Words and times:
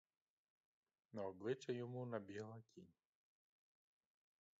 На 1.13 1.25
обличчя 1.27 1.71
йому 1.71 2.05
набігла 2.05 2.61
тінь. 2.71 2.87